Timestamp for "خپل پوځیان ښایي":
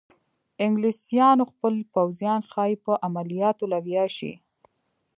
1.51-2.75